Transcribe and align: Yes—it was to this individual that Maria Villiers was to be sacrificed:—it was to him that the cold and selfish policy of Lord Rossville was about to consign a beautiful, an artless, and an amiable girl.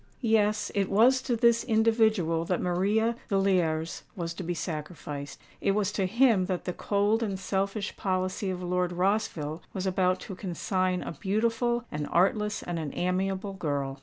Yes—it 0.19 0.89
was 0.89 1.21
to 1.21 1.35
this 1.35 1.63
individual 1.63 2.43
that 2.45 2.59
Maria 2.59 3.15
Villiers 3.29 4.01
was 4.15 4.33
to 4.33 4.41
be 4.41 4.55
sacrificed:—it 4.55 5.71
was 5.75 5.91
to 5.91 6.07
him 6.07 6.47
that 6.47 6.65
the 6.65 6.73
cold 6.73 7.21
and 7.21 7.39
selfish 7.39 7.95
policy 7.95 8.49
of 8.49 8.63
Lord 8.63 8.93
Rossville 8.93 9.61
was 9.75 9.85
about 9.85 10.19
to 10.21 10.33
consign 10.33 11.03
a 11.03 11.11
beautiful, 11.11 11.83
an 11.91 12.07
artless, 12.07 12.63
and 12.63 12.79
an 12.79 12.89
amiable 12.95 13.53
girl. 13.53 13.99